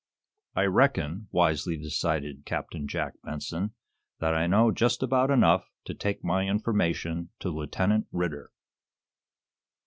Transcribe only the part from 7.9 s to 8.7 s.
Ridder."